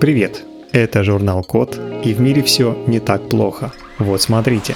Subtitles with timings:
[0.00, 3.70] Привет, это журнал Код, и в мире все не так плохо.
[3.98, 4.74] Вот смотрите.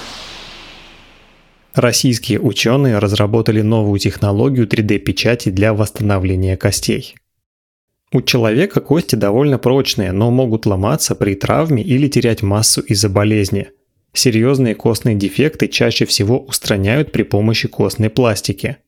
[1.73, 7.15] Российские ученые разработали новую технологию 3D-печати для восстановления костей.
[8.13, 13.69] У человека кости довольно прочные, но могут ломаться при травме или терять массу из-за болезни.
[14.13, 18.77] Серьезные костные дефекты чаще всего устраняют при помощи костной пластики–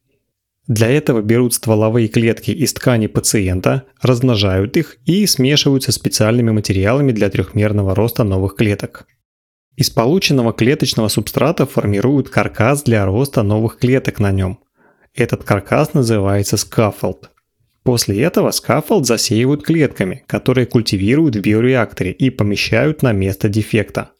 [0.67, 7.13] для этого берут стволовые клетки из ткани пациента, размножают их и смешивают со специальными материалами
[7.13, 9.07] для трехмерного роста новых клеток.
[9.77, 14.59] Из полученного клеточного субстрата формируют каркас для роста новых клеток на нем.
[15.13, 17.29] Этот каркас называется scaffold.
[17.83, 24.11] После этого scaffold засеивают клетками, которые культивируют в биореакторе и помещают на место дефекта.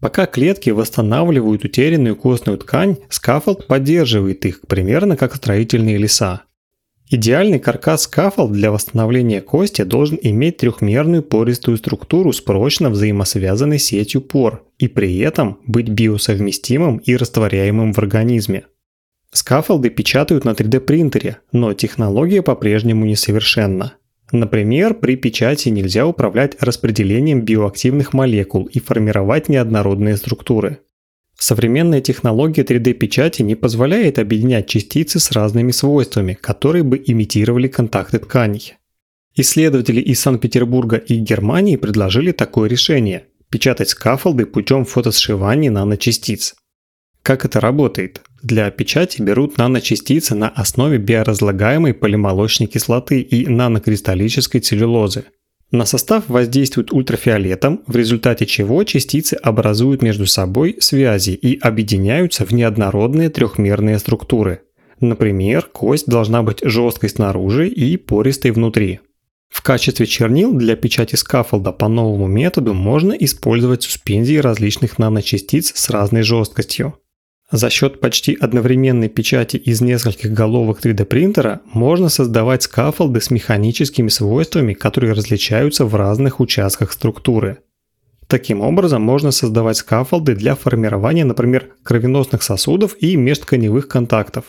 [0.00, 6.42] Пока клетки восстанавливают утерянную костную ткань, scaffold поддерживает их, примерно как строительные леса.
[7.14, 14.22] Идеальный каркас scaffold для восстановления кости должен иметь трехмерную пористую структуру с прочно взаимосвязанной сетью
[14.22, 18.64] пор и при этом быть биосовместимым и растворяемым в организме.
[19.30, 23.94] Скафолды печатают на 3D принтере, но технология по-прежнему несовершенна.
[24.32, 30.78] Например, при печати нельзя управлять распределением биоактивных молекул и формировать неоднородные структуры.
[31.38, 38.74] Современная технология 3D-печати не позволяет объединять частицы с разными свойствами, которые бы имитировали контакты тканей.
[39.34, 46.54] Исследователи из Санкт-Петербурга и Германии предложили такое решение– печатать скафолды путем фотосшивания наночастиц.
[47.22, 48.20] Как это работает?
[48.42, 55.26] Для печати берут наночастицы на основе биоразлагаемой полимолочной кислоты и нанокристаллической целлюлозы.
[55.70, 62.52] На состав воздействуют ультрафиолетом, в результате чего частицы образуют между собой связи и объединяются в
[62.52, 64.62] неоднородные трехмерные структуры.
[65.00, 69.00] Например, кость должна быть жесткой снаружи и пористой внутри.
[69.48, 75.90] В качестве чернил для печати скафолда по новому методу можно использовать суспензии различных наночастиц с
[75.90, 76.98] разной жесткостью.
[77.52, 84.08] За счет почти одновременной печати из нескольких головок 3D принтера можно создавать скафолды с механическими
[84.08, 87.58] свойствами, которые различаются в разных участках структуры.
[88.26, 94.46] Таким образом, можно создавать скафолды для формирования, например, кровеносных сосудов и межтканевых контактов.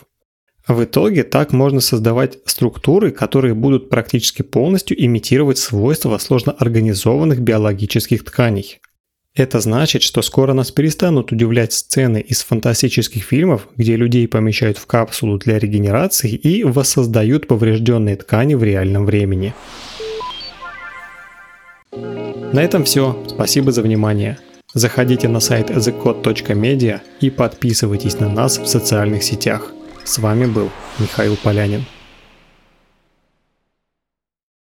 [0.66, 8.24] В итоге так можно создавать структуры, которые будут практически полностью имитировать свойства сложно организованных биологических
[8.24, 8.80] тканей.
[9.36, 14.86] Это значит, что скоро нас перестанут удивлять сцены из фантастических фильмов, где людей помещают в
[14.86, 19.56] капсулу для регенерации и воссоздают поврежденные ткани в реальном времени.
[21.92, 23.24] На этом все.
[23.28, 24.38] Спасибо за внимание.
[24.76, 29.72] Заходите на сайт thecode.media и подписывайтесь на нас в социальных сетях.
[30.04, 30.70] С вами был
[31.00, 31.86] Михаил Полянин.